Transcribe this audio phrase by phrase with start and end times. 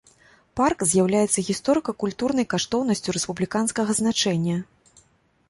[0.59, 4.57] Парк з'яўляецца гісторыка-культурнай каштоўнасцю рэспубліканскага значэння.